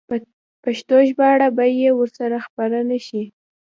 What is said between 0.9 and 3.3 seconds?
ژباړه به یې وروسته خپره شي.